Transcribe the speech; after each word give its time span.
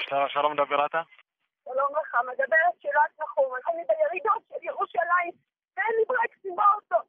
משטרה, 0.00 0.28
שלום, 0.28 0.52
מדבר 0.52 0.86
אתה? 0.86 1.02
שלום 1.64 1.90
לך, 2.00 2.14
מדברת 2.32 2.74
שאלת 2.82 3.12
נחום. 3.22 3.52
אני 3.68 3.82
בירידות 3.88 4.42
של 4.48 4.64
ירושלים, 4.68 5.32
ואין 5.76 5.94
לי 5.98 6.04
ברקסים 6.08 6.56
באוטו. 6.56 7.08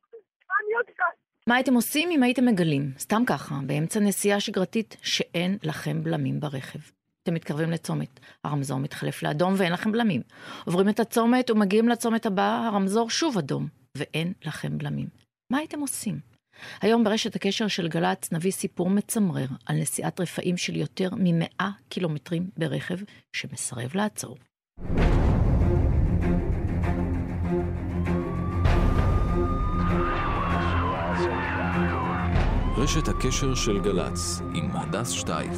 אני 0.60 0.74
עוד 0.76 0.86
כאן. 0.98 1.14
מה 1.48 1.56
הייתם 1.56 1.74
עושים 1.74 2.10
אם 2.12 2.24
הייתם 2.24 2.46
מגלים, 2.46 2.82
סתם 2.98 3.22
ככה, 3.28 3.56
באמצע 3.68 4.00
נסיעה 4.00 4.40
שגרתית, 4.40 4.98
שאין 5.04 5.58
לכם 5.64 6.04
בלמים 6.04 6.40
ברכב? 6.40 6.80
אתם 7.24 7.34
מתקרבים 7.34 7.72
לצומת, 7.72 8.20
הרמזור 8.44 8.80
מתחלף 8.80 9.24
לאדום 9.24 9.54
ואין 9.58 9.74
לכם 9.74 9.92
בלמים. 9.92 10.22
עוברים 10.66 10.90
את 10.90 11.00
הצומת 11.00 11.50
ומגיעים 11.50 11.90
לצומת 11.90 12.26
הבא, 12.26 12.62
הרמזור 12.68 13.10
שוב 13.10 13.38
אדום, 13.38 13.66
ואין 13.98 14.34
לכם 14.46 14.78
בלמים. 14.78 15.08
מה 15.52 15.58
הייתם 15.58 15.80
עושים? 15.80 16.31
היום 16.82 17.04
ברשת 17.04 17.36
הקשר 17.36 17.68
של 17.68 17.88
גל"צ 17.88 18.32
נביא 18.32 18.52
סיפור 18.52 18.90
מצמרר 18.90 19.48
על 19.66 19.76
נסיעת 19.76 20.20
רפאים 20.20 20.58
של 20.58 20.76
יותר 20.76 21.10
מ-100 21.16 21.64
קילומטרים 21.90 22.50
ברכב 22.58 22.98
שמסרב 23.34 23.96
לעצור. 23.96 24.38
רשת 32.78 33.08
הקשר 33.08 33.56
של 33.56 33.80
גל"צ 33.80 34.42
עם 34.54 34.72
הדס 34.74 35.10
שטייף. 35.10 35.58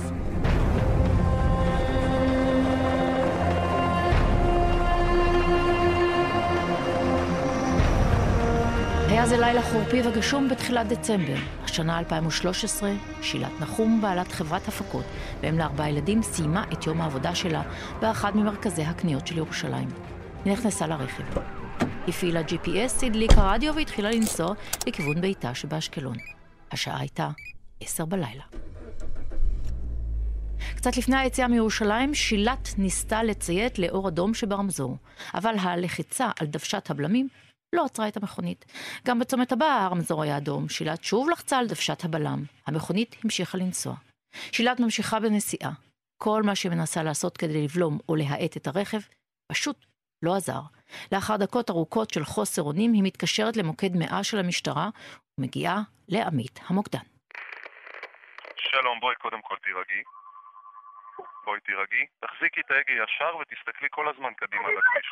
היה 9.13 9.26
זה 9.26 9.38
לילה 9.38 9.62
חורפי 9.62 10.02
וגשום 10.02 10.49
בתחילת 10.49 10.88
דצמבר. 10.88 11.35
השנה 11.63 11.99
2013, 11.99 12.91
שילת 13.22 13.52
נחום, 13.59 14.02
בעלת 14.02 14.31
חברת 14.31 14.67
הפקות, 14.67 15.05
ואם 15.41 15.58
לארבעה 15.58 15.89
ילדים, 15.89 16.23
סיימה 16.23 16.63
את 16.73 16.88
יום 16.88 17.02
העבודה 17.02 17.36
שלה 17.36 17.62
באחד 17.99 18.38
ממרכזי 18.38 18.81
הקניות 18.81 19.27
של 19.27 19.38
ירושלים. 19.38 19.89
היא 20.45 20.53
נכנסה 20.53 20.88
לרכב. 20.88 21.23
הפעילה 22.08 22.41
GPS, 22.41 23.06
הדליקה 23.06 23.52
רדיו 23.53 23.75
והתחילה 23.75 24.11
לנסוע 24.11 24.53
לכיוון 24.88 25.22
ביתה 25.22 25.56
שבאשקלון. 25.56 26.17
השעה 26.72 27.00
הייתה 27.00 27.30
עשר 27.81 28.06
בלילה. 28.06 28.44
קצת 30.75 30.97
לפני 30.97 31.17
היציאה 31.17 31.47
מירושלים, 31.47 32.14
שילת 32.14 32.69
ניסתה 32.78 33.23
לציית 33.23 33.80
לאור 33.80 34.08
אדום 34.08 34.34
שברמזור, 34.34 34.97
אבל 35.34 35.56
הלחיצה 35.59 36.30
על 36.39 36.47
דוושת 36.47 36.89
הבלמים 36.89 37.28
לא 37.73 37.85
עצרה 37.85 38.07
את 38.07 38.17
המכונית. 38.17 38.66
גם 39.07 39.19
בצומת 39.19 39.52
הבא 39.52 39.66
הרמזור 39.66 40.23
היה 40.23 40.38
אדום, 40.38 40.69
שילת 40.69 41.03
שוב 41.03 41.29
לחצה 41.29 41.59
על 41.59 41.67
דוושת 41.67 42.03
הבלם. 42.05 42.39
המכונית 42.67 43.16
המשיכה 43.23 43.57
לנסוע. 43.57 43.93
שילת 44.52 44.79
ממשיכה 44.79 45.19
בנסיעה. 45.19 45.71
כל 46.17 46.41
מה 46.45 46.55
שהיא 46.55 46.71
מנסה 46.71 47.03
לעשות 47.03 47.38
כדי 47.38 47.63
לבלום 47.63 47.97
או 48.09 48.16
להאט 48.16 48.57
את 48.57 48.67
הרכב, 48.67 48.97
פשוט 49.51 49.85
לא 50.23 50.35
עזר. 50.35 50.61
לאחר 51.11 51.38
דקות 51.38 51.69
ארוכות 51.69 52.09
של 52.09 52.23
חוסר 52.23 52.61
אונים, 52.61 52.94
היא 52.94 53.03
מתקשרת 53.03 53.57
למוקד 53.57 53.95
100 53.95 54.23
של 54.23 54.38
המשטרה 54.38 54.89
ומגיעה 55.38 55.77
לעמית 56.07 56.59
המוקדן. 56.67 57.05
שלום, 58.57 58.99
בואי 58.99 59.16
קודם 59.16 59.41
כל 59.41 59.55
תירגעי. 59.63 60.03
בואי 61.45 61.59
תירגעי. 61.59 62.05
תחזיקי 62.19 62.61
את 62.61 62.71
ההגה 62.71 62.94
ישר 63.03 63.35
ותסתכלי 63.38 63.88
כל 63.91 64.09
הזמן 64.09 64.33
קדימה 64.33 64.67
לכביש. 64.69 65.07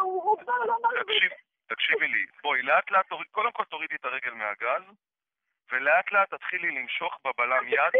הוא 0.00 0.38
כבר 0.42 0.58
לא 0.66 0.76
מרגיש. 0.82 1.16
תקשיב, 1.16 1.30
תקשיבי 1.68 2.08
לי, 2.08 2.26
בואי, 2.42 2.62
לאט 2.62 2.90
לאט, 2.90 3.06
תוריד, 3.08 3.28
קודם 3.30 3.52
כל 3.52 3.64
תורידי 3.64 3.94
את 3.94 4.04
הרגל 4.04 4.30
מהגז, 4.30 4.82
ולאט 5.72 6.12
לאט 6.12 6.34
תתחילי 6.34 6.70
למשוך 6.70 7.18
בבלם 7.24 7.68
יד. 7.68 7.92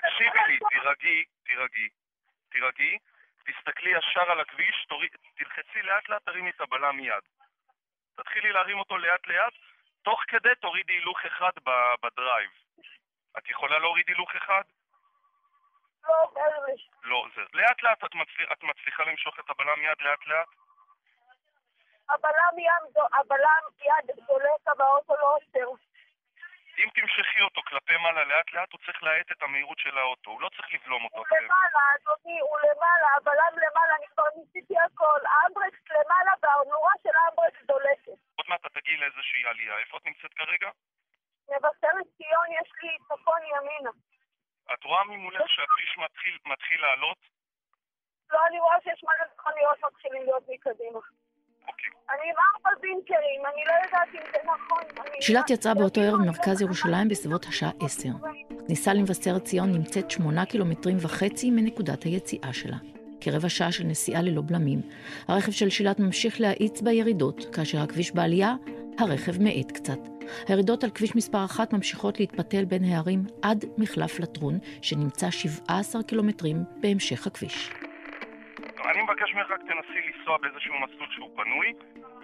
תקשיבי 0.00 0.38
לי, 0.46 0.58
תירגעי, 0.70 1.24
תירגעי, 1.44 1.88
תירגעי, 2.50 2.98
תסתכלי 3.46 3.90
ישר 3.98 4.30
על 4.30 4.40
הכביש, 4.40 4.86
תוריד, 4.88 5.10
תלחצי 5.34 5.82
לאט 5.82 6.08
לאט, 6.08 6.22
תרימי 6.24 6.50
את 6.50 6.60
הבלם 6.60 7.00
יד. 7.00 7.22
תתחילי 8.16 8.52
להרים 8.52 8.78
אותו 8.78 8.96
לאט 8.98 9.26
לאט, 9.26 9.52
תוך 10.02 10.20
כדי 10.28 10.54
תורידי 10.60 10.92
הילוך 10.92 11.24
אחד 11.26 11.52
בדרייב. 12.02 12.50
את 13.38 13.50
יכולה 13.50 13.78
להוריד 13.78 14.08
הילוך 14.08 14.34
אחד? 14.36 14.62
לא. 16.04 16.32
לא, 17.02 17.26
זה. 17.34 17.42
לאט 17.54 17.82
לאט 17.82 18.04
את, 18.04 18.14
מצליח, 18.14 18.52
את 18.52 18.62
מצליחה 18.62 19.04
למשוך 19.04 19.40
את 19.40 19.50
הבלם 19.50 19.82
יד 19.82 20.00
לאט 20.00 20.26
לאט? 20.26 20.48
הבלם 22.10 22.58
יד, 22.58 22.96
הבלם 23.12 23.62
יד 23.88 24.16
דולק, 24.26 24.78
באוטו 24.78 25.14
לא 25.16 25.36
עוצר. 25.36 25.68
אם 26.78 26.88
תמשכי 26.94 27.40
אותו 27.40 27.60
כלפי 27.68 27.96
מעלה 27.96 28.24
לאט 28.24 28.52
לאט, 28.52 28.72
הוא 28.72 28.80
צריך 28.86 29.02
להאט 29.02 29.32
את 29.32 29.42
המהירות 29.42 29.78
של 29.78 29.98
האוטו, 29.98 30.30
הוא 30.30 30.40
לא 30.40 30.48
צריך 30.56 30.68
לבלום 30.72 31.04
אותו. 31.04 31.16
הוא 31.16 31.26
למעלה, 31.40 31.82
אדוני, 31.94 32.40
הוא 32.40 32.58
למעלה, 32.58 33.08
הבלם 33.16 33.54
למעלה, 33.64 33.96
אני 33.98 34.06
כבר 34.12 34.28
ניסיתי 34.36 34.74
הכל. 34.86 35.20
האמברקס 35.32 35.82
למעלה 35.90 36.32
והנורה 36.42 36.92
של 37.02 37.14
האמברקס 37.20 37.62
דולקת. 37.66 38.18
עוד 38.38 38.46
מעט 38.48 38.66
את 38.66 38.72
תגיעי 38.72 38.96
לאיזושהי 38.96 39.46
עלייה. 39.46 39.78
איפה 39.78 39.96
את 39.96 40.06
נמצאת 40.06 40.34
כרגע? 40.34 40.70
מבשרת 41.48 42.06
ציון 42.16 42.48
יש 42.60 42.70
לי 42.82 42.96
צפון 43.08 43.42
ימינה. 43.54 43.90
את 44.72 44.84
רואה 44.84 45.04
ממולך 45.04 45.48
שהכביש 45.48 45.98
מתחיל, 45.98 46.38
מתחיל 46.44 46.80
לעלות? 46.80 47.18
לא, 48.30 48.46
אני 48.46 48.58
רואה 48.58 48.76
שיש 48.82 49.04
מלא 49.04 49.24
מכוניות 49.34 49.78
אני 53.54 53.62
לא 53.66 53.72
יודעת 53.84 54.08
אם 54.14 54.20
זה 54.32 54.38
נכון. 54.44 54.78
אני- 55.14 55.22
שילת 55.22 55.50
יצאה 55.50 55.74
באותו 55.74 56.00
ערב 56.00 56.20
ממרכז 56.20 56.60
ירושלים 56.62 57.08
בסביבות 57.08 57.46
השעה 57.46 57.70
10. 57.80 58.08
הכניסה 58.64 58.94
למבשרת 58.94 59.44
ציון 59.44 59.72
נמצאת 59.72 60.10
8 60.10 60.44
קילומטרים 60.44 60.96
וחצי 61.00 61.50
מנקודת 61.50 62.02
היציאה 62.02 62.52
שלה. 62.52 62.76
כרבע 63.20 63.48
שעה 63.48 63.72
של 63.72 63.84
נסיעה 63.84 64.22
ללא 64.22 64.42
בלמים. 64.42 64.80
הרכב 65.28 65.52
של 65.52 65.68
שילת 65.70 66.00
ממשיך 66.00 66.40
להאיץ 66.40 66.80
בירידות, 66.80 67.46
כאשר 67.52 67.80
הכביש 67.80 68.12
בעלייה, 68.12 68.54
הרכב 68.98 69.42
מאט 69.42 69.72
קצת. 69.72 69.98
הירידות 70.48 70.84
על 70.84 70.90
כביש 70.90 71.16
מספר 71.16 71.44
1 71.44 71.72
ממשיכות 71.72 72.20
להתפתל 72.20 72.64
בין 72.64 72.84
הערים 72.84 73.24
עד 73.42 73.64
מחלף 73.78 74.20
לטרון, 74.20 74.58
שנמצא 74.82 75.30
17 75.30 76.02
קילומטרים 76.02 76.64
בהמשך 76.80 77.26
הכביש. 77.26 77.70
מבקש 79.08 79.34
ממך 79.34 79.50
רק 79.50 79.60
תנסי 79.60 80.00
לנסוע 80.00 80.38
באיזשהו 80.38 80.74
מסלול 80.78 81.08
שהוא 81.10 81.36
פנוי, 81.36 81.72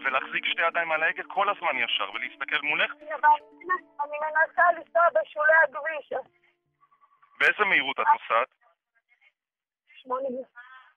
ולהחזיק 0.04 0.44
שתי 0.44 0.62
ידיים 0.62 0.92
על 0.92 1.02
ההגה 1.02 1.22
כל 1.28 1.48
הזמן 1.48 1.78
ישר, 1.78 2.10
ולהסתכל 2.10 2.60
מולך 2.62 2.92
אני 4.04 4.16
מנסה 4.20 4.62
לנסוע 4.72 5.02
בשולי 5.14 5.52
הכביש. 5.64 6.12
באיזה 7.38 7.64
מהירות 7.64 8.00
את 8.00 8.06
נוסעת? 8.12 8.48
שמונים. 9.94 10.42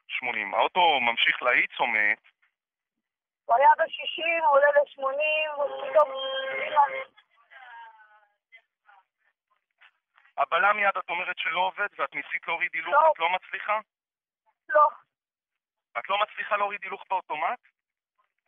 80. 0.07 0.53
האוטו 0.53 0.99
ממשיך 0.99 1.43
להאיץ 1.43 1.79
או 1.79 1.87
מאט? 1.87 2.19
הוא 3.45 3.55
היה 3.55 3.69
ב-60, 3.77 4.45
הוא 4.45 4.51
עולה 4.51 4.67
ל-80, 4.67 5.61
ופתאום... 5.61 6.09
הבלם 10.37 10.79
יד 10.79 10.97
את 10.97 11.09
אומרת 11.09 11.37
שלא 11.37 11.59
עובד, 11.59 11.87
ואת 11.97 12.15
ניסית 12.15 12.47
להוריד 12.47 12.69
הילוך, 12.73 12.93
לא. 12.93 13.11
את 13.11 13.19
לא 13.19 13.29
מצליחה? 13.29 13.79
לא, 14.69 14.89
את 15.99 16.09
לא 16.09 16.17
מצליחה 16.23 16.57
להוריד 16.57 16.79
הילוך 16.83 17.03
באוטומט? 17.09 17.59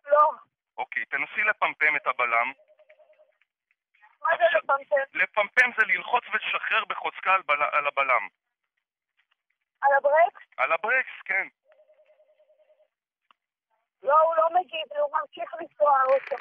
לא. 0.05 0.29
אוקיי, 0.77 1.05
תנסי 1.05 1.41
לפמפם 1.49 1.95
את 1.95 2.07
הבלם. 2.07 2.51
מה 4.21 4.29
זה 4.37 4.43
לפמפם? 4.57 4.95
לפמפם 5.13 5.69
זה 5.79 5.85
ללחוץ 5.85 6.23
ולשחרר 6.33 6.85
בחוזקה 6.89 7.33
על, 7.33 7.41
בל... 7.41 7.63
על 7.71 7.87
הבלם. 7.87 8.27
על 9.81 9.89
הברקס? 9.97 10.45
על 10.57 10.71
הברקס, 10.71 11.15
כן. 11.25 11.47
לא, 14.03 14.19
הוא 14.21 14.35
לא 14.35 14.47
מגיב, 14.59 14.97
הוא 14.99 15.19
ממשיך 15.21 15.53
לנסוע 15.61 15.97
האוטו. 15.99 16.35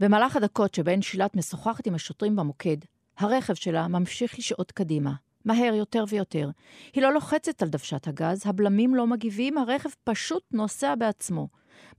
במהלך 0.00 0.36
הדקות 0.36 0.74
שבהן 0.74 1.02
שילת 1.02 1.34
משוחחת 1.36 1.86
עם 1.86 1.94
השוטרים 1.94 2.36
במוקד, 2.36 2.80
הרכב 3.18 3.54
שלה 3.54 3.80
ממשיך 3.88 4.38
לשעוט 4.38 4.70
קדימה, 4.70 5.10
מהר 5.44 5.74
יותר 5.74 6.04
ויותר. 6.08 6.46
היא 6.94 7.02
לא 7.02 7.12
לוחצת 7.12 7.62
על 7.62 7.68
דוושת 7.68 8.06
הגז, 8.06 8.46
הבלמים 8.46 8.94
לא 8.94 9.06
מגיבים, 9.06 9.58
הרכב 9.58 9.88
פשוט 10.04 10.42
נוסע 10.52 10.94
בעצמו. 10.94 11.48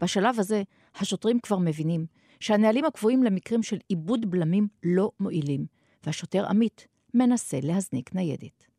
בשלב 0.01 0.35
הזה, 0.39 0.61
השוטרים 0.95 1.39
כבר 1.39 1.57
מבינים 1.57 2.05
שהנהלים 2.39 2.85
הקבועים 2.85 3.23
למקרים 3.23 3.63
של 3.63 3.77
עיבוד 3.89 4.31
בלמים 4.31 4.67
לא 4.83 5.09
מועילים, 5.19 5.61
והשוטר 6.03 6.43
עמית 6.49 6.87
מנסה 7.13 7.57
להזניק 7.63 8.15
ניידת. 8.15 8.71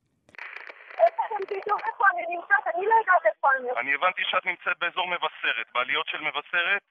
לא. 1.66 1.76
אני 3.80 3.94
הבנתי 3.94 4.22
שאת 4.30 4.46
נמצאת 4.46 4.78
באזור 4.78 5.06
מבשרת. 5.06 5.66
בעליות 5.74 6.06
של 6.06 6.20
מבשרת? 6.20 6.82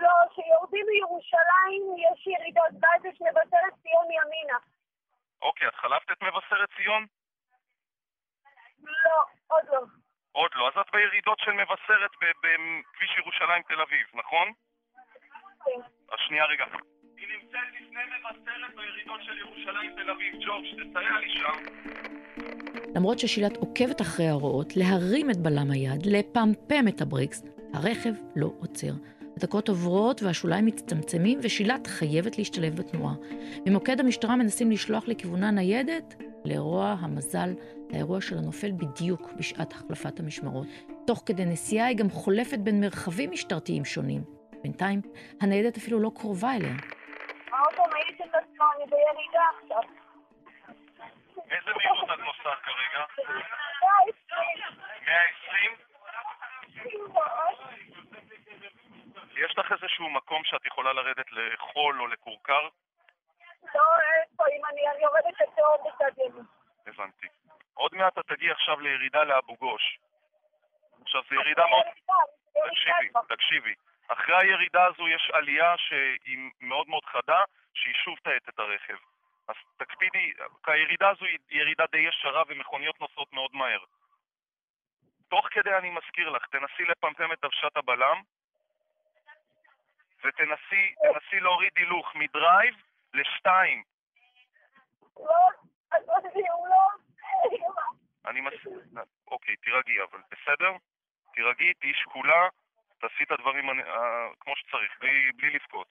לא, 0.00 0.14
כשיורדים 0.30 0.86
מירושלים 0.92 1.82
יש 2.04 2.26
ירידות, 2.26 2.72
ואז 2.82 3.04
יש 3.04 3.18
מבשרת 3.20 3.74
ציון 3.82 4.08
ימינה. 4.18 4.58
אוקיי, 5.42 5.68
את 5.68 5.74
חלפת 5.74 6.10
את 6.12 6.22
מבשרת 6.22 6.68
ציון? 6.76 7.06
לא, 8.82 9.18
עוד 9.46 9.64
לא. 9.72 9.80
עוד 10.32 10.50
לא. 10.54 10.68
אז 10.68 10.72
את 10.80 10.86
בירידות 10.92 11.38
של 11.38 11.52
מבשרת 11.52 12.10
ב- 12.20 12.46
בכביש 12.46 13.10
ירושלים 13.18 13.62
תל 13.62 13.80
אביב, 13.80 14.06
נכון? 14.14 14.52
כן. 15.64 15.80
אז 16.12 16.18
שנייה 16.26 16.44
רגע. 16.44 16.64
היא 17.16 17.28
נמצאת 17.28 17.68
לפני 17.74 18.00
מבשרת 18.14 18.74
בירידות 18.76 19.20
של 19.22 19.38
ירושלים 19.38 19.94
תל 19.96 20.10
אביב. 20.10 20.34
ג'ורג', 20.46 20.64
תסייע 20.64 21.18
לי 21.20 21.30
שם. 21.30 21.58
למרות 22.96 23.18
ששילת 23.18 23.56
עוקבת 23.56 24.00
אחרי 24.00 24.26
ההוראות 24.28 24.76
להרים 24.76 25.30
את 25.30 25.36
בלם 25.36 25.70
היד, 25.70 26.02
לפמפם 26.06 26.84
את 26.88 27.00
הברקס, 27.00 27.42
הרכב 27.74 28.14
לא 28.36 28.48
עוצר. 28.60 28.94
הדקות 29.36 29.68
עוברות 29.68 30.22
והשוליים 30.22 30.66
מצטמצמים 30.66 31.38
ושילת 31.42 31.86
חייבת 31.86 32.38
להשתלב 32.38 32.76
בתנועה. 32.76 33.14
ממוקד 33.66 34.00
המשטרה 34.00 34.36
מנסים 34.36 34.70
לשלוח 34.70 35.08
לכיוונה 35.08 35.50
ניידת, 35.50 36.14
לרוע 36.44 36.96
המזל, 37.00 37.54
האירוע 37.92 38.20
שלה 38.20 38.40
נופל 38.40 38.72
בדיוק 38.72 39.32
בשעת 39.32 39.72
החלפת 39.72 40.20
המשמרות. 40.20 40.66
תוך 41.06 41.22
כדי 41.26 41.44
נסיעה 41.44 41.86
היא 41.86 41.96
גם 41.96 42.10
חולפת 42.10 42.58
בין 42.58 42.80
מרחבים 42.80 43.30
משטרתיים 43.30 43.84
שונים. 43.84 44.24
בינתיים, 44.62 45.00
הניידת 45.40 45.76
אפילו 45.76 46.00
לא 46.00 46.10
קרובה 46.14 46.50
אליה. 46.56 46.74
האוטו 47.52 47.82
מעיט 47.92 48.20
את 48.20 48.34
עצמו, 48.34 48.64
אני 48.76 48.84
בירידה 48.90 49.44
עכשיו. 49.62 49.82
איזה 51.50 51.70
מהירות 51.76 52.04
את 52.04 52.18
נוסעת 52.18 52.58
כרגע? 52.64 53.00
120. 53.82 54.82
120? 55.06 55.41
לך 59.62 59.72
איזשהו 59.72 60.10
מקום 60.10 60.44
שאת 60.44 60.66
יכולה 60.66 60.92
לרדת 60.92 61.26
לחול 61.32 62.00
או 62.00 62.06
לכורכר? 62.06 62.68
לא, 63.74 63.82
איפה, 64.14 64.44
אם 64.56 64.62
אני 64.70 65.02
יורדת 65.02 65.40
לתהום 65.40 65.76
בצד 65.86 66.18
ימין. 66.18 66.44
הבנתי. 66.86 67.26
עוד 67.74 67.94
מעט 67.94 68.18
את 68.18 68.26
תגיעי 68.26 68.50
עכשיו 68.50 68.80
לירידה 68.80 69.24
לאבו 69.24 69.56
גוש. 69.56 69.98
עכשיו, 71.02 71.22
זו 71.28 71.34
ירידה 71.34 71.66
מאוד... 71.66 71.84
תקשיבי, 72.70 73.08
תקשיבי. 73.28 73.74
אחרי 74.08 74.36
הירידה 74.36 74.84
הזו 74.84 75.08
יש 75.08 75.30
עלייה 75.32 75.74
שהיא 75.78 76.50
מאוד 76.60 76.88
מאוד 76.88 77.04
חדה, 77.04 77.44
שהיא 77.74 77.94
שוב 77.94 78.18
תאט 78.22 78.48
את 78.48 78.58
הרכב. 78.58 78.96
אז 79.48 79.54
תקפידי, 79.76 80.32
כי 80.64 80.70
הירידה 80.70 81.10
הזו 81.10 81.24
היא 81.24 81.38
ירידה 81.50 81.84
די 81.92 81.98
ישרה 81.98 82.42
ומכוניות 82.48 83.00
נוסעות 83.00 83.32
מאוד 83.32 83.50
מהר. 83.54 83.84
תוך 85.28 85.48
כדי 85.50 85.74
אני 85.74 85.90
מזכיר 85.90 86.28
לך, 86.28 86.46
תנסי 86.46 86.84
לפמפם 86.84 87.32
את 87.32 87.40
דוושת 87.40 87.76
הבלם, 87.76 88.22
ותנסי 90.24 90.94
תנסי 91.02 91.40
להוריד 91.40 91.72
הילוך 91.76 92.14
מדרייב 92.14 92.74
לשתיים. 93.14 93.82
אני 98.26 98.40
מס... 98.40 98.54
אוקיי, 99.26 99.56
תירגעי, 99.56 100.02
אבל 100.02 100.20
בסדר? 100.30 100.72
תירגעי, 101.34 101.74
תהיי 101.74 101.94
שקולה, 101.94 102.48
תעשי 103.00 103.24
את 103.24 103.30
הדברים 103.30 103.66
כמו 104.40 104.56
שצריך, 104.56 104.98
בלי, 105.36 105.50
לבכות. 105.50 105.86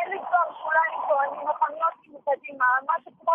אין 0.00 0.10
לי 0.10 0.18
כבר 0.18 0.56
שוליים 0.62 0.98
פה, 1.08 1.24
אני 1.24 1.44
מכוניות 1.44 1.94
מקדימה, 2.06 2.66
משהו 2.88 3.12
כמו... 3.20 3.32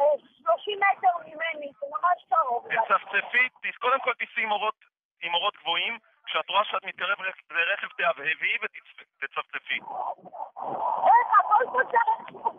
אה, 0.00 0.06
30 0.42 0.78
מטר 0.78 1.14
ממני, 1.26 1.72
זה 1.80 1.86
ממש 1.90 2.24
קרוב. 2.28 2.68
תצפצפי, 2.68 3.72
קודם 3.78 4.00
כל 4.00 4.14
תיסעי 4.14 4.44
עם 5.22 5.34
אורות 5.34 5.56
גבוהים, 5.56 5.98
כשאת 6.32 6.50
רואה 6.50 6.64
שאת 6.64 6.84
מתקרבת 6.84 7.34
לרכב 7.50 7.88
תהבהבי 7.96 8.56
ותצפצפי. 8.62 9.78
איך, 11.06 11.28
הכל 11.40 11.64
פוצרת. 11.72 12.52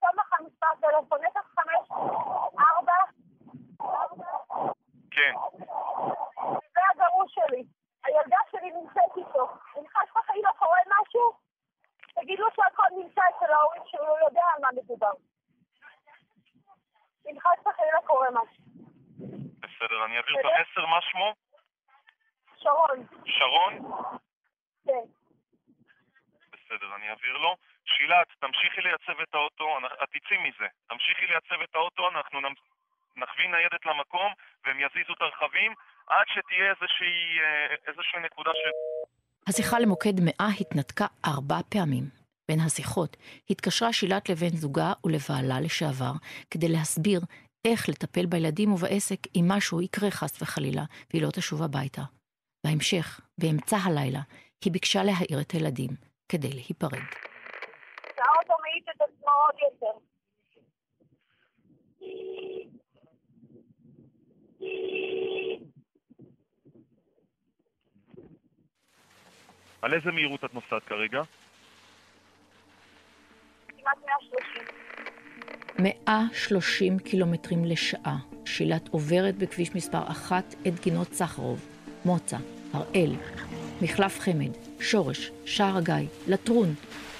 שם 0.00 0.16
לך 0.20 0.40
מספר 0.46 0.66
טלפון, 0.80 1.20
054 1.54 2.92
כן, 5.10 5.32
זה 6.74 6.80
הגרוש 6.94 7.34
שלי. 7.34 7.62
הילדה 8.04 8.36
שלי 8.50 8.70
נמצאת 8.70 9.16
איתו. 9.16 9.48
אם 9.78 9.84
חס 9.88 10.16
וחלילה 10.16 10.52
קורה 10.58 10.78
משהו, 11.00 11.32
תגיד 12.14 12.38
לו 12.38 12.46
שהכל 12.56 12.86
נמצא 13.02 13.20
אצל 13.36 13.52
ההורים 13.52 13.82
שהוא 13.86 14.06
לא 14.06 14.16
יודע 14.26 14.42
על 14.56 14.62
מה 14.62 14.68
מדובר. 14.82 15.10
אם 17.26 17.40
חס 17.40 17.66
וחלילה 17.66 17.98
קורה 18.06 18.28
משהו. 18.30 18.64
בסדר, 19.60 20.04
אני 20.04 20.16
אעביר 20.16 20.40
את 20.40 20.44
המסר, 20.44 20.86
מה 20.86 21.00
שמו? 21.00 21.34
שרון, 22.56 23.06
שרון? 23.26 23.74
כן. 24.86 25.04
בסדר, 26.52 26.94
אני 26.96 27.10
אעביר 27.10 27.36
לו. 27.36 27.56
שילת, 27.84 28.26
תמשיכי 28.40 28.80
לייצב 28.80 29.20
את 29.20 29.34
האוטו, 29.34 29.78
אנחנו- 29.78 29.96
את 30.04 30.08
תצאי 30.10 30.36
מזה. 30.48 30.66
תמשיכי 30.88 31.26
לייצב 31.26 31.60
את 31.64 31.74
האוטו, 31.74 32.08
אנחנו 32.08 32.40
נמ- 32.40 32.54
נכווין 33.16 33.50
ניידת 33.54 33.86
למקום, 33.86 34.32
והם 34.64 34.80
יזיזו 34.80 35.12
את 35.12 35.22
הרכבים, 35.22 35.74
איזושהי, 36.70 37.16
אה, 37.42 37.76
איזושהי 37.88 38.20
נקודה 38.24 38.50
ש... 38.54 38.62
השיחה 39.48 39.78
למוקד 39.78 40.20
100 40.20 40.32
התנתקה 40.60 41.06
ארבע 41.24 41.58
פעמים. 41.68 42.04
בין 42.48 42.60
השיחות 42.60 43.16
התקשרה 43.50 43.92
שילת 43.92 44.28
לבן 44.28 44.56
זוגה 44.56 44.92
ולבעלה 45.04 45.60
לשעבר 45.60 46.12
כדי 46.50 46.68
להסביר 46.68 47.20
איך 47.64 47.88
לטפל 47.88 48.26
בילדים 48.26 48.72
ובעסק 48.72 49.18
אם 49.36 49.44
משהו 49.48 49.82
יקרה 49.82 50.10
חס 50.10 50.42
וחלילה 50.42 50.82
והיא 51.10 51.22
לא 51.22 51.30
תשוב 51.30 51.62
הביתה. 51.62 52.02
בהמשך, 52.66 53.20
באמצע 53.38 53.76
הלילה, 53.76 54.20
היא 54.64 54.72
ביקשה 54.72 55.02
להעיר 55.02 55.40
את 55.40 55.50
הילדים 55.50 55.90
כדי 56.28 56.48
להיפרד. 56.48 57.06
מעיט 58.62 58.88
את 58.88 59.00
עצמו 59.00 59.30
עוד 59.46 59.54
יותר. 59.62 59.98
על 69.82 69.94
איזה 69.94 70.12
מהירות 70.12 70.44
את 70.44 70.54
נוסעת 70.54 70.82
כרגע? 70.86 71.22
כמעט 73.68 73.96
130. 74.06 74.62
130 75.78 76.98
קילומטרים 76.98 77.64
לשעה. 77.64 78.18
שילת 78.44 78.88
עוברת 78.88 79.38
בכביש 79.38 79.74
מספר 79.74 80.10
1 80.10 80.54
את 80.66 80.80
גינות 80.80 81.12
סחרוב, 81.12 81.66
מוצא, 82.04 82.36
הראל, 82.72 83.12
מחלף 83.82 84.20
חמד, 84.20 84.50
שורש, 84.80 85.30
שער 85.44 85.76
הגיא, 85.76 85.94
לטרון. 86.28 86.74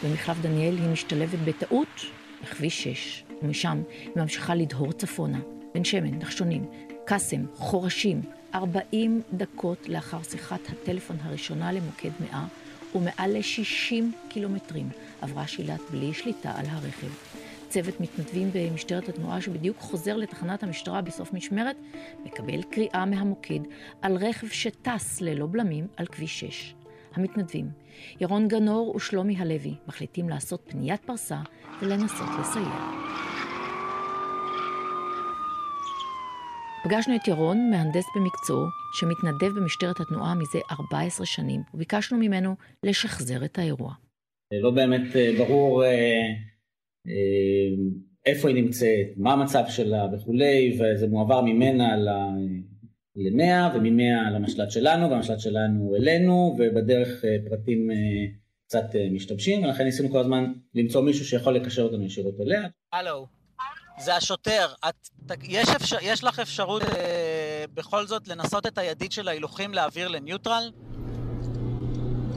במחלף 0.04 0.36
דניאל 0.42 0.74
היא 0.76 0.88
משתלבת 0.92 1.38
בטעות 1.44 2.06
בכביש 2.42 2.84
6, 2.84 3.24
ומשם 3.42 3.82
היא 3.90 4.10
ממשיכה 4.16 4.54
לדהור 4.54 4.92
צפונה, 4.92 5.38
בן 5.74 5.84
שמן, 5.84 6.18
נחשונים, 6.18 6.64
קאסם, 7.04 7.46
חורשים, 7.54 8.20
40 8.56 9.22
דקות 9.32 9.88
לאחר 9.88 10.22
שיחת 10.22 10.60
הטלפון 10.68 11.16
הראשונה 11.22 11.72
למוקד 11.72 12.10
100, 12.20 12.46
ומעל 12.94 13.32
ל-60 13.36 14.04
קילומטרים 14.28 14.88
עברה 15.20 15.46
שילת 15.46 15.80
בלי 15.90 16.14
שליטה 16.14 16.52
על 16.56 16.66
הרכב. 16.68 17.08
צוות 17.68 18.00
מתנדבים 18.00 18.50
במשטרת 18.52 19.08
התנועה 19.08 19.40
שבדיוק 19.40 19.78
חוזר 19.78 20.16
לתחנת 20.16 20.62
המשטרה 20.62 21.00
בסוף 21.00 21.32
משמרת, 21.32 21.76
מקבל 22.24 22.62
קריאה 22.62 23.04
מהמוקד 23.06 23.60
על 24.02 24.16
רכב 24.16 24.48
שטס 24.48 25.20
ללא 25.20 25.46
בלמים 25.46 25.86
על 25.96 26.06
כביש 26.06 26.40
6. 26.40 26.74
המתנדבים, 27.14 27.70
ירון 28.20 28.48
גנור 28.48 28.96
ושלומי 28.96 29.36
הלוי, 29.38 29.74
מחליטים 29.88 30.28
לעשות 30.28 30.60
פניית 30.66 31.04
פרסה 31.04 31.38
ולנסות 31.82 32.28
לסייע. 32.40 33.15
פגשנו 36.88 37.16
את 37.16 37.28
ירון, 37.28 37.70
מהנדס 37.70 38.04
במקצועו, 38.16 38.66
שמתנדב 38.92 39.56
במשטרת 39.56 40.00
התנועה 40.00 40.34
מזה 40.34 40.58
14 40.70 41.26
שנים, 41.26 41.60
וביקשנו 41.74 42.18
ממנו 42.18 42.54
לשחזר 42.82 43.44
את 43.44 43.58
האירוע. 43.58 43.92
לא 44.62 44.70
באמת 44.70 45.16
אה, 45.16 45.32
ברור 45.38 45.84
אה, 45.84 45.90
אה, 47.06 47.74
איפה 48.26 48.48
היא 48.48 48.64
נמצאת, 48.64 49.06
מה 49.16 49.32
המצב 49.32 49.64
שלה 49.68 50.06
וכולי, 50.12 50.78
וזה 50.80 51.06
מועבר 51.06 51.40
ממנה 51.40 51.96
למאה 53.16 53.70
וממאה 53.74 54.30
למשל"ט 54.30 54.70
שלנו, 54.70 55.10
והמשל"ט 55.10 55.40
שלנו 55.40 55.96
אלינו, 55.96 56.56
ובדרך 56.58 57.24
פרטים 57.48 57.90
קצת 58.66 58.86
משתבשים, 59.10 59.64
ולכן 59.64 59.84
ניסינו 59.84 60.10
כל 60.10 60.18
הזמן 60.18 60.52
למצוא 60.74 61.02
מישהו 61.02 61.24
שיכול 61.24 61.54
לקשר 61.54 61.82
אותנו 61.82 62.04
ישירות 62.04 62.40
אליה. 62.40 62.68
הלו, 62.92 63.26
זה 63.98 64.16
השוטר. 64.16 64.72
את, 64.88 64.94
ת- 65.26 65.38
יש, 65.42 65.68
אפשר, 65.68 65.96
יש 66.02 66.24
לך 66.24 66.38
אפשרות 66.38 66.82
אה, 66.82 67.64
בכל 67.74 68.06
זאת 68.06 68.28
לנסות 68.28 68.66
את 68.66 68.78
הידית 68.78 69.12
של 69.12 69.28
ההילוכים 69.28 69.74
להעביר 69.74 70.08
לניוטרל? 70.08 70.72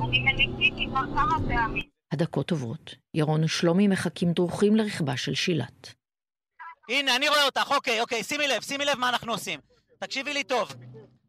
אני 0.03 0.19
מניסיתי 0.19 0.87
כבר 0.89 1.01
כמה 1.13 1.37
פעמים. 1.47 1.83
הדקות 2.11 2.51
עוברות. 2.51 2.95
ירון 3.13 3.43
ושלומי 3.43 3.87
מחכים 3.87 4.33
דרוכים 4.33 4.75
לרכבה 4.75 5.17
של 5.17 5.35
שילת. 5.35 5.93
הנה, 6.89 7.15
אני 7.15 7.29
רואה 7.29 7.45
אותך, 7.45 7.71
אוקיי, 7.71 8.01
אוקיי, 8.01 8.23
שימי 8.23 8.47
לב, 8.47 8.61
שימי 8.61 8.85
לב 8.85 8.97
מה 8.97 9.09
אנחנו 9.09 9.31
עושים. 9.31 9.59
תקשיבי 9.99 10.33
לי 10.33 10.43
טוב. 10.43 10.73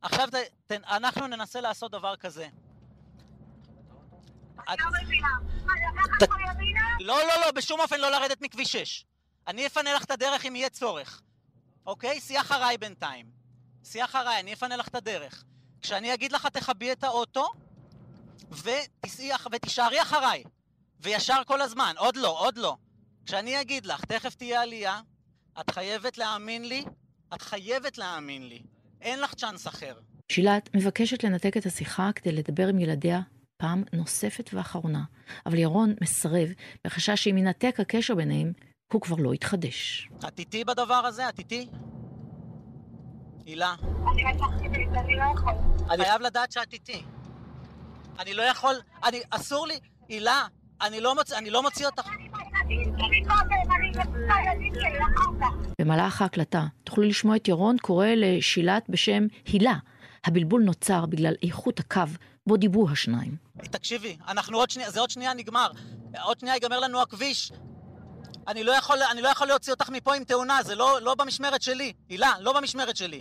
עכשיו 0.02 0.28
ת, 0.30 0.34
ת, 0.66 0.72
אנחנו 0.72 1.26
ננסה 1.26 1.60
לעשות 1.60 1.90
דבר 1.92 2.16
כזה. 2.16 2.46
לא 4.68 4.74
פה 6.26 6.34
ימינה? 6.50 6.80
לא, 7.00 7.18
לא, 7.18 7.40
לא, 7.46 7.50
בשום 7.50 7.80
אופן 7.80 8.00
לא 8.00 8.10
לרדת 8.10 8.40
מכביש 8.40 8.72
6. 8.72 9.04
אני 9.50 9.66
אפנה 9.66 9.94
לך 9.94 10.04
את 10.04 10.10
הדרך 10.10 10.46
אם 10.46 10.56
יהיה 10.56 10.68
צורך. 10.68 11.22
אוקיי? 11.86 12.20
סעי 12.20 12.40
אחריי 12.40 12.78
בינתיים. 12.78 13.26
סעי 13.84 14.04
אחריי, 14.04 14.40
אני 14.40 14.52
אפנה 14.52 14.76
לך 14.76 14.88
את 14.88 14.94
הדרך. 14.94 15.44
כשאני 15.82 16.14
אגיד 16.14 16.32
לך 16.32 16.46
תכבי 16.46 16.92
את 16.92 17.04
האוטו, 17.04 17.48
ותיסעי 18.50 19.34
אח- 19.34 19.46
ותישארי 19.52 20.02
אחריי. 20.02 20.44
וישר 21.00 21.42
כל 21.46 21.60
הזמן. 21.60 21.94
עוד 21.98 22.16
לא, 22.16 22.40
עוד 22.40 22.58
לא. 22.58 22.76
כשאני 23.26 23.60
אגיד 23.60 23.86
לך, 23.86 24.04
תכף 24.04 24.34
תהיה 24.34 24.62
עלייה, 24.62 25.00
את 25.60 25.70
חייבת 25.70 26.18
להאמין 26.18 26.68
לי, 26.68 26.84
את 27.34 27.42
חייבת 27.42 27.98
להאמין 27.98 28.48
לי. 28.48 28.62
אין 29.00 29.20
לך 29.20 29.34
צ'אנס 29.34 29.66
אחר. 29.66 29.94
שילת 30.32 30.70
מבקשת 30.76 31.24
לנתק 31.24 31.56
את 31.56 31.66
השיחה 31.66 32.10
כדי 32.14 32.32
לדבר 32.32 32.68
עם 32.68 32.78
ילדיה 32.78 33.20
פעם 33.56 33.84
נוספת 33.92 34.50
ואחרונה, 34.52 35.02
אבל 35.46 35.58
ירון 35.58 35.94
מסרב, 36.00 36.48
בחשש 36.84 37.24
שאם 37.24 37.38
ינתק 37.38 37.76
הקשר 37.80 38.14
ביניהם, 38.14 38.52
הוא 38.92 39.00
כבר 39.00 39.16
לא 39.18 39.34
יתחדש. 39.34 40.08
את 40.28 40.38
איתי 40.38 40.64
בדבר 40.64 40.94
הזה? 40.94 41.28
את 41.28 41.38
איתי? 41.38 41.68
הילה, 43.46 43.74
אני 44.12 44.22
לקחתי 44.34 44.66
את 44.66 44.72
זה, 44.92 45.00
אני 45.00 45.16
לא 45.16 45.24
יכול. 45.34 45.52
אני 45.90 46.04
חייב 46.04 46.22
לדעת 46.22 46.52
שאת 46.52 46.72
איתי. 46.72 47.02
אני 48.18 48.34
לא 48.34 48.42
יכול, 48.42 48.74
אני, 49.04 49.20
אסור 49.30 49.66
לי, 49.66 49.78
הילה, 50.08 50.46
אני 50.82 51.00
לא 51.00 51.14
מוציא, 51.14 51.36
אני 51.36 51.50
לא 51.50 51.62
מוציא 51.62 51.86
אותך. 51.86 52.02
שלי, 54.74 54.98
אחר 54.98 55.30
כך. 55.40 55.54
במהלך 55.80 56.22
ההקלטה 56.22 56.66
תוכלו 56.84 57.04
לשמוע 57.04 57.36
את 57.36 57.48
ירון 57.48 57.76
קורא 57.78 58.06
לשילת 58.16 58.84
בשם 58.88 59.26
הילה. 59.46 59.74
הבלבול 60.24 60.62
נוצר 60.62 61.06
בגלל 61.06 61.34
איכות 61.42 61.80
הקו 61.80 62.02
בו 62.46 62.56
דיברו 62.56 62.90
השניים. 62.90 63.36
תקשיבי, 63.62 64.16
אנחנו 64.28 64.58
עוד 64.58 64.70
שנייה, 64.70 64.90
זה 64.90 65.00
עוד 65.00 65.10
שנייה 65.10 65.34
נגמר. 65.34 65.70
עוד 66.22 66.40
שנייה 66.40 66.54
ייגמר 66.54 66.80
לנו 66.80 67.02
הכביש. 67.02 67.52
אני 68.48 68.64
לא 68.64 68.72
יכול, 68.72 69.02
אני 69.02 69.22
לא 69.22 69.28
יכול 69.28 69.46
להוציא 69.46 69.72
אותך 69.72 69.88
מפה 69.90 70.14
עם 70.14 70.24
תאונה, 70.24 70.62
זה 70.62 70.74
לא, 70.74 71.00
לא 71.02 71.14
במשמרת 71.14 71.62
שלי. 71.62 71.92
הילה, 72.08 72.32
לא 72.40 72.52
במשמרת 72.52 72.96
שלי. 72.96 73.20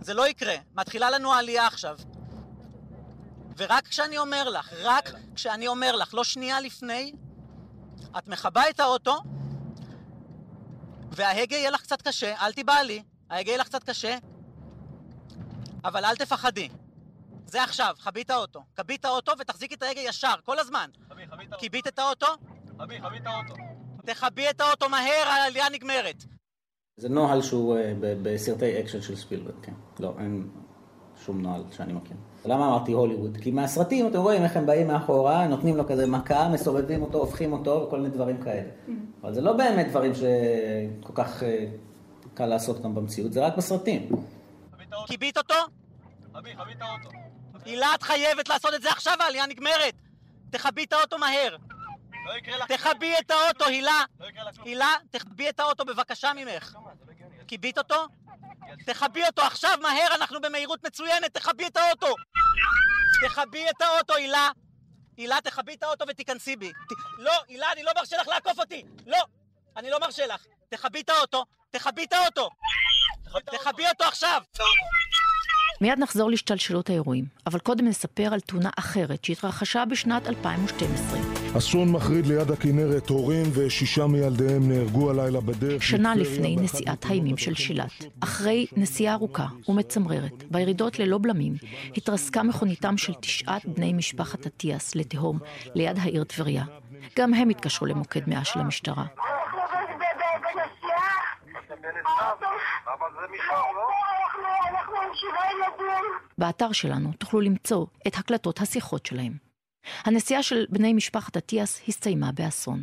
זה 0.00 0.14
לא 0.14 0.28
יקרה. 0.28 0.54
מתחילה 0.74 1.10
לנו 1.10 1.34
העלייה 1.34 1.66
עכשיו. 1.66 1.98
ורק 3.56 3.88
כשאני 3.88 4.18
אומר 4.18 4.48
לך, 4.48 4.72
רק 4.82 5.12
כשאני 5.34 5.68
אומר 5.68 5.96
לך, 5.96 6.14
לא 6.14 6.24
שנייה 6.24 6.60
לפני, 6.60 7.12
את 8.18 8.28
מכבה 8.28 8.70
את 8.70 8.80
האוטו, 8.80 9.22
וההגה 11.10 11.56
יהיה 11.56 11.70
לך 11.70 11.82
קצת 11.82 12.02
קשה, 12.02 12.34
אל 12.40 12.52
תיבהלי, 12.52 13.02
ההגה 13.30 13.50
יהיה 13.50 13.58
לך 13.58 13.66
קצת 13.66 13.84
קשה, 13.84 14.18
אבל 15.84 16.04
אל 16.04 16.16
תפחדי. 16.16 16.68
זה 17.46 17.62
עכשיו, 17.62 17.94
כבי 18.04 18.22
את 18.22 18.30
האוטו. 18.30 18.64
כבי 18.76 18.96
את 18.96 19.04
האוטו 19.04 19.32
ותחזיקי 19.38 19.74
את 19.74 19.82
ההגה 19.82 20.00
ישר, 20.00 20.34
כל 20.44 20.58
הזמן. 20.58 20.90
כיבית 21.58 21.86
את 21.86 21.98
האוטו? 21.98 22.26
כבי, 22.78 23.00
כבי 23.02 23.16
את 23.18 23.26
האוטו. 23.26 23.54
תכבי 24.08 24.50
את 24.50 24.60
האוטו 24.60 24.88
מהר, 24.88 25.28
העלייה 25.28 25.68
נגמרת. 25.72 26.24
זה 26.96 27.08
נוהל 27.08 27.42
שהוא 27.42 27.76
אה, 27.76 27.92
בסרטי 28.00 28.80
אקשן 28.80 29.02
של 29.02 29.16
ספילברג, 29.16 29.54
כן. 29.62 29.72
לא, 30.00 30.14
אין 30.18 30.48
שום 31.24 31.42
נוהל 31.42 31.62
שאני 31.72 31.92
מכיר. 31.92 32.16
למה 32.44 32.68
אמרתי 32.68 32.92
הוליווד? 32.92 33.36
כי 33.42 33.50
מהסרטים 33.50 34.06
אתם 34.06 34.18
רואים 34.18 34.44
איך 34.44 34.56
הם 34.56 34.66
באים 34.66 34.86
מאחורה, 34.86 35.46
נותנים 35.46 35.76
לו 35.76 35.88
כזה 35.88 36.06
מכה, 36.06 36.48
מסובבים 36.48 37.02
אותו, 37.02 37.18
הופכים 37.18 37.52
אותו 37.52 37.84
וכל 37.86 38.00
מיני 38.00 38.14
דברים 38.14 38.42
כאלה. 38.42 38.70
אבל 39.22 39.34
זה 39.34 39.40
לא 39.40 39.52
באמת 39.52 39.88
דברים 39.88 40.12
שכל 40.14 41.12
כך 41.14 41.42
אה, 41.42 41.66
קל 42.34 42.46
לעשות 42.46 42.76
אותם 42.76 42.94
במציאות, 42.94 43.32
זה 43.32 43.46
רק 43.46 43.56
בסרטים. 43.56 44.08
כיבית 45.06 45.38
אותו? 45.38 45.54
כבי, 46.34 46.56
כבי 46.56 46.72
את 46.72 46.82
האוטו. 46.82 47.08
הילה, 47.64 47.94
את 47.94 48.02
חייבת 48.02 48.48
לעשות 48.48 48.74
את 48.74 48.82
זה 48.82 48.90
עכשיו, 48.90 49.14
העלייה 49.20 49.46
נגמרת. 49.46 49.94
תכבי 50.50 50.84
את 50.84 50.92
האוטו 50.92 51.18
מהר. 51.18 51.56
לא 52.28 52.34
יקרה 52.34 52.56
לך, 52.56 52.72
תכבי 52.72 53.14
את 53.18 53.30
האוטו, 53.30 53.64
הילה. 53.64 54.04
לא 54.20 54.26
יקרה 54.26 54.44
לך 54.44 54.54
כלום. 54.54 54.66
הילה, 54.66 54.94
תכבי 55.10 55.48
את 55.48 55.60
האוטו 55.60 55.84
בבקשה 55.84 56.32
ממך. 56.36 56.76
כיבית 57.48 57.78
אותו? 57.78 58.06
תכבי 58.86 59.26
אותו 59.26 59.42
עכשיו, 59.42 59.78
מהר, 59.82 60.14
אנחנו 60.14 60.40
במהירות 60.40 60.86
מצוינת, 60.86 61.34
תכבי 61.34 61.66
את 61.66 61.76
האוטו! 61.76 62.14
תכבי 63.28 63.70
את 63.70 63.82
האוטו, 63.82 64.14
הילה! 64.14 64.50
הילה, 65.16 65.38
תכבי 65.44 65.74
את 65.74 65.82
האוטו 65.82 66.04
ותיכנסי 66.08 66.56
בי. 66.56 66.72
לא, 67.18 67.32
הילה, 67.48 67.72
אני 67.72 67.82
לא 67.82 67.92
מרשה 67.96 68.16
לך 68.16 68.28
לעקוף 68.28 68.58
אותי! 68.58 68.84
לא! 69.06 69.24
אני 69.76 69.90
לא 69.90 70.00
מרשה 70.00 70.26
לך. 70.26 70.44
תכבי 70.68 71.00
את 71.00 71.08
האוטו, 71.08 71.44
תכבי 71.70 72.04
את 72.04 72.12
האוטו! 72.12 72.50
תכבי 73.44 73.88
אותו 73.88 74.04
עכשיו! 74.04 74.42
מיד 75.80 75.98
נחזור 75.98 76.30
להשתלשלות 76.30 76.90
האירועים, 76.90 77.24
אבל 77.46 77.58
קודם 77.58 77.86
נספר 77.86 78.34
על 78.34 78.40
תאונה 78.40 78.70
אחרת 78.78 79.24
שהתרחשה 79.24 79.84
בשנת 79.84 80.28
2012. 80.28 81.18
אסון 81.58 81.92
מחריד 81.92 82.26
ליד 82.26 82.50
הכנרת, 82.50 83.08
הורים 83.08 83.46
ושישה 83.54 84.06
מילדיהם 84.06 84.68
נהרגו 84.68 85.10
הלילה 85.10 85.40
בדרך. 85.40 85.82
שנה 85.82 86.14
לפני 86.14 86.56
נסיעת 86.56 87.04
האימים 87.04 87.36
של 87.36 87.54
שילת. 87.54 88.04
אחרי 88.20 88.66
נסיעה 88.76 89.14
ארוכה 89.14 89.46
ומצמררת, 89.68 90.44
בירידות 90.50 90.98
ללא 90.98 91.18
בלמים, 91.18 91.54
התרסקה 91.96 92.42
מכוניתם 92.42 92.96
של 92.96 93.14
תשעת 93.14 93.66
בני 93.66 93.92
משפחת 93.92 94.46
אטיאס 94.46 94.94
לתהום 94.94 95.38
ליד 95.74 95.98
העיר 95.98 96.24
טבריה. 96.24 96.64
גם 97.18 97.34
הם 97.34 97.48
התקשרו 97.48 97.86
למוקד 97.86 98.28
100 98.28 98.44
של 98.44 98.60
המשטרה. 98.60 99.04
אבל 102.94 103.08
זה 103.20 103.26
משם, 103.32 103.54
לא? 103.76 104.17
אנחנו- 104.70 104.96
עם 104.96 105.10
שבעה 105.14 105.52
ילדים. 105.52 106.04
באתר 106.38 106.72
שלנו 106.72 107.12
תוכלו 107.12 107.40
למצוא 107.40 107.86
את 108.06 108.16
הקלטות 108.16 108.60
השיחות 108.60 109.06
שלהם. 109.06 109.32
הנסיעה 110.04 110.42
של 110.42 110.66
בני 110.70 110.92
משפחת 110.92 111.36
אטיאס 111.36 111.80
הסתיימה 111.88 112.32
באסון. 112.32 112.82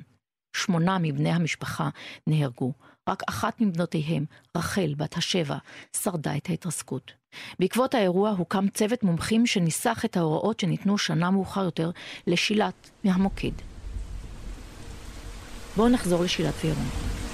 שמונה 0.55 0.97
מבני 1.01 1.29
המשפחה 1.31 1.89
נהרגו, 2.27 2.73
רק 3.09 3.23
אחת 3.29 3.61
מבנותיהם, 3.61 4.25
רחל, 4.57 4.93
בת 4.97 5.17
השבע, 5.17 5.57
שרדה 6.03 6.37
את 6.37 6.49
ההתרסקות. 6.49 7.11
בעקבות 7.59 7.95
האירוע 7.95 8.29
הוקם 8.29 8.67
צוות 8.69 9.03
מומחים 9.03 9.45
שניסח 9.47 10.05
את 10.05 10.17
ההוראות 10.17 10.59
שניתנו 10.59 10.97
שנה 10.97 11.31
מאוחר 11.31 11.63
יותר 11.63 11.91
לשילת 12.27 12.89
מהמוקד. 13.03 13.51
בואו 15.75 15.89
נחזור 15.89 16.23
לשילת 16.23 16.53
וירון. 16.63 17.24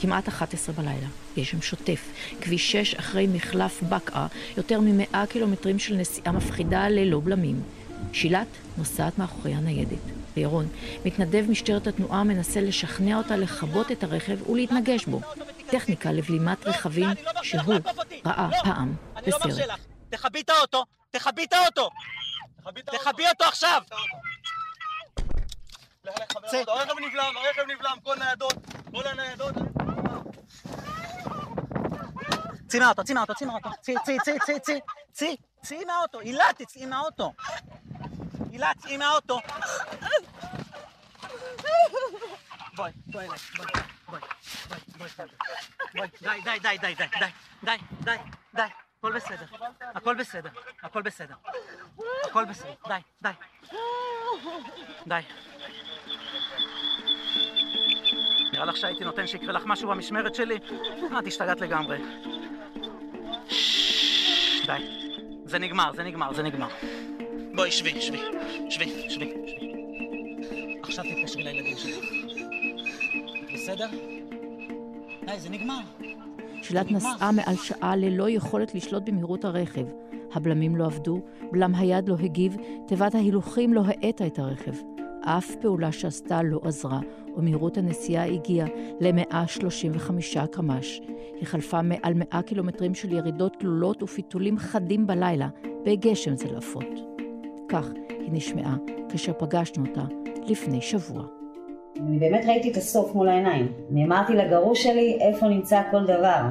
כמעט 0.00 0.28
11 0.28 0.74
בלילה, 0.74 1.06
גשם 1.36 1.62
שוטף, 1.62 2.08
כביש 2.40 2.72
6 2.72 2.94
אחרי 2.94 3.26
מחלף 3.26 3.82
בקעה, 3.82 4.26
יותר 4.56 4.80
מ-100 4.80 5.26
קילומטרים 5.28 5.78
של 5.78 5.94
נסיעה 5.94 6.32
מפחידה 6.32 6.88
ללא 6.88 7.20
בלמים. 7.24 7.62
שילת 8.12 8.46
נוסעת 8.78 9.18
מאחורי 9.18 9.54
הניידת, 9.54 9.98
וירון, 10.36 10.68
מתנדב 11.04 11.44
משטרת 11.50 11.86
התנועה, 11.86 12.24
מנסה 12.24 12.60
לשכנע 12.60 13.18
אותה 13.18 13.36
לכבות 13.36 13.92
את 13.92 14.02
הרכב 14.02 14.50
ולהתנגש 14.50 15.04
בו. 15.06 15.20
טכניקה 15.66 16.12
לבלימת 16.12 16.66
רכבים 16.66 17.08
לא, 17.08 17.32
לא 17.34 17.42
שהוא. 17.42 17.74
ראה 18.26 18.48
לא, 18.50 18.62
פעם 18.62 18.94
לא 19.26 19.38
בסרט. 19.38 19.68
לך. 19.68 19.80
תכבי 20.10 20.40
את 20.40 20.50
האוטו, 20.50 20.84
תכבי 21.10 21.44
את 21.44 21.52
האוטו! 21.52 21.90
תכבי 22.84 23.28
אותו 23.28 23.44
עכשיו! 23.44 23.82
הרכב 26.68 26.98
נבלם, 26.98 27.34
הרכב 27.36 27.62
נבלם, 27.70 27.96
כל 28.02 28.16
ניידות, 28.18 28.54
כל 28.90 29.06
הניידות. 29.06 29.69
צאי 32.70 32.80
מהאוטו, 32.80 33.04
צאי 33.04 33.14
מהאוטו, 33.14 33.34
צאי 33.34 33.46
מהאוטו. 33.46 33.70
צאי, 33.80 33.94
צאי, 34.04 34.18
צאי, 34.24 34.38
צאי, 34.46 34.60
צאי, 34.60 34.80
צאי, 35.12 35.36
צאי 35.62 35.84
מהאוטו. 35.84 36.20
הילה, 36.20 36.44
תצאי 36.56 36.86
מהאוטו. 36.86 37.32
הילה, 38.52 38.70
צאי 38.78 38.96
מהאוטו. 38.96 39.40
בואי, 42.76 42.92
בואי 43.06 43.26
בואי, 43.26 43.40
בואי, 44.08 44.20
בואי, 45.94 46.08
די, 46.22 46.40
די, 46.44 46.58
די, 46.62 46.78
די, 46.78 46.94
די, 46.94 47.26
די, 47.62 47.76
די, 48.04 48.16
די, 48.54 48.62
הכל 48.98 49.12
בסדר, 49.12 49.44
הכל 49.94 50.14
בסדר, 50.14 50.50
הכל 50.82 51.02
בסדר, 51.02 51.34
הכל 52.24 52.44
בסדר, 52.44 52.74
די, 52.88 52.94
די, 53.22 53.30
די. 55.06 55.20
נראה 58.52 58.64
לך 58.64 58.76
שהייתי 58.76 59.04
נותן 59.04 59.26
שיקרה 59.26 59.52
לך 59.52 59.62
משהו 59.66 59.88
במשמרת 59.90 60.34
שלי? 60.34 60.58
את 61.18 61.26
השתגעת 61.26 61.60
לגמרי. 61.60 61.98
די. 64.70 64.84
זה 65.44 65.58
נגמר, 65.58 65.90
זה 65.96 66.02
נגמר, 66.02 66.32
זה 66.34 66.42
נגמר. 66.42 66.68
בואי, 67.54 67.70
שבי, 67.70 68.00
שבי, 68.00 68.18
שבי, 68.70 69.10
שבי. 69.10 69.34
עכשיו 70.82 71.04
תתקשרי 71.04 71.42
לילדים 71.42 71.76
שלך. 71.76 72.04
בסדר? 73.54 73.86
די, 75.26 75.40
זה 75.40 75.48
נגמר. 75.50 75.80
שילת. 76.62 76.90
נסעה 76.90 77.32
מעל 77.32 77.56
שעה 77.56 77.96
ללא 77.96 78.30
יכולת 78.30 78.74
לשלוט 78.74 79.02
במהירות 79.06 79.44
הרכב. 79.44 79.86
הבלמים 80.32 80.76
לא 80.76 80.84
עבדו, 80.84 81.20
בלם 81.52 81.74
היד 81.74 82.08
לא 82.08 82.16
הגיב, 82.22 82.56
תיבת 82.86 83.14
ההילוכים 83.14 83.74
לא 83.74 83.82
האטה 83.86 84.26
את 84.26 84.38
הרכב. 84.38 84.74
אף 85.24 85.54
פעולה 85.60 85.92
שעשתה 85.92 86.42
לא 86.42 86.60
עזרה, 86.64 87.00
ומהירות 87.36 87.78
הנסיעה 87.78 88.26
הגיעה 88.26 88.66
ל-135 89.00 90.46
קמ"ש. 90.50 91.00
היא 91.34 91.46
חלפה 91.46 91.82
מעל 91.82 92.14
100 92.14 92.42
קילומטרים 92.42 92.94
של 92.94 93.12
ירידות 93.12 93.56
תלולות 93.58 94.02
ופיתולים 94.02 94.58
חדים 94.58 95.06
בלילה, 95.06 95.48
בגשם 95.84 96.36
זלעפות. 96.36 96.86
כך 97.68 97.88
היא 98.08 98.32
נשמעה 98.32 98.76
כאשר 99.08 99.32
פגשנו 99.38 99.86
אותה 99.86 100.04
לפני 100.46 100.80
שבוע. 100.80 101.22
אני 102.00 102.18
באמת 102.18 102.44
ראיתי 102.46 102.70
את 102.70 102.76
הסוף 102.76 103.14
מול 103.14 103.28
העיניים. 103.28 103.72
אני 103.92 104.04
אמרתי 104.04 104.32
לגרוש 104.32 104.82
שלי 104.82 105.18
איפה 105.20 105.48
נמצא 105.48 105.82
כל 105.90 106.04
דבר. 106.04 106.42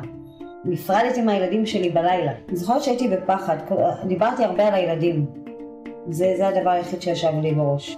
נפרדתי 0.66 1.22
מהילדים 1.22 1.66
שלי 1.66 1.90
בלילה. 1.90 2.32
אני 2.50 2.58
זוכרת 2.58 2.84
שהייתי 2.84 3.08
בפחד, 3.08 3.58
דיברתי 4.08 4.44
הרבה 4.44 4.68
על 4.68 4.74
הילדים. 4.74 5.26
זה, 6.10 6.34
זה 6.38 6.48
הדבר 6.48 6.70
היחיד 6.70 7.02
שישב 7.02 7.32
לי 7.42 7.54
בראש. 7.54 7.98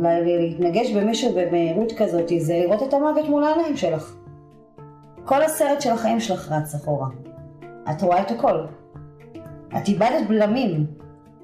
להתנגש 0.00 0.90
במישהו 0.90 1.32
במהירות 1.36 1.92
כזאת 1.96 2.32
זה 2.38 2.54
לראות 2.54 2.82
את 2.82 2.94
המוות 2.94 3.28
מול 3.28 3.44
העיניים 3.44 3.76
שלך. 3.76 4.16
כל 5.24 5.42
הסרט 5.42 5.80
של 5.80 5.90
החיים 5.90 6.20
שלך 6.20 6.52
רץ 6.52 6.74
אחורה. 6.74 7.08
את 7.90 8.02
רואה 8.02 8.22
את 8.22 8.30
הכל. 8.30 8.64
את 9.76 9.88
איבדת 9.88 10.28
בלמים. 10.28 10.86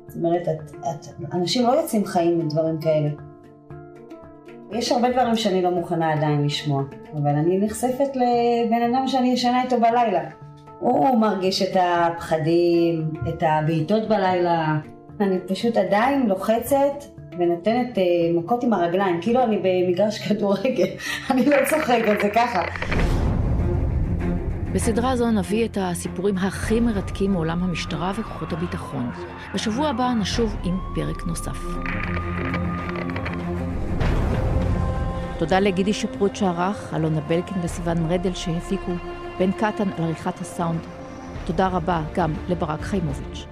זאת 0.09 0.17
אומרת, 0.17 0.49
את, 0.49 0.71
את, 0.71 1.07
אנשים 1.33 1.67
לא 1.67 1.73
יוצאים 1.73 2.05
חיים 2.05 2.39
מדברים 2.39 2.81
כאלה. 2.81 3.09
יש 4.73 4.93
הרבה 4.93 5.12
דברים 5.12 5.37
שאני 5.37 5.62
לא 5.62 5.71
מוכנה 5.71 6.12
עדיין 6.12 6.45
לשמוע, 6.45 6.83
אבל 7.15 7.31
אני 7.31 7.59
נחשפת 7.59 8.17
לבן 8.17 8.93
אדם 8.93 9.07
שאני 9.07 9.33
ישנה 9.33 9.62
איתו 9.62 9.81
בלילה. 9.81 10.21
הוא 10.81 11.19
מרגיש 11.19 11.62
את 11.62 11.77
הפחדים, 11.81 13.11
את 13.29 13.43
הבעיטות 13.47 14.09
בלילה. 14.09 14.79
אני 15.21 15.39
פשוט 15.47 15.77
עדיין 15.77 16.27
לוחצת 16.27 17.05
ונותנת 17.39 17.99
אה, 17.99 18.03
מכות 18.35 18.65
עם 18.65 18.73
הרגליים, 18.73 19.21
כאילו 19.21 19.45
אני 19.45 19.59
במגרש 19.62 20.19
כדורגל. 20.19 20.87
אני 21.31 21.47
לא 21.47 21.57
צוחקת, 21.65 22.21
זה 22.23 22.29
ככה. 22.35 22.62
בסדרה 24.73 25.17
זו 25.17 25.31
נביא 25.31 25.65
את 25.65 25.79
הסיפורים 25.81 26.39
הכי 26.39 26.81
מרתקים 26.81 27.33
מעולם 27.33 27.62
המשטרה 27.62 28.12
וכוחות 28.17 28.53
הביטחון. 28.53 29.11
בשבוע 29.55 29.89
הבא 29.89 30.12
נשוב 30.21 30.57
עם 30.65 30.79
פרק 30.95 31.27
נוסף. 31.27 31.59
תודה 35.39 35.61
לגידי 35.61 35.93
שפרוט 35.93 36.37
שערך, 36.37 36.95
אלונה 36.95 37.21
בלקין 37.21 37.57
וסיון 37.62 38.12
רדל 38.12 38.35
שהפיקו, 38.35 38.93
בן 39.39 39.53
קטן 39.53 39.89
על 39.99 40.05
עריכת 40.05 40.41
הסאונד. 40.41 40.81
תודה 41.45 41.69
רבה 41.69 42.03
גם 42.15 42.33
לברק 42.49 42.81
חיימוביץ'. 42.81 43.51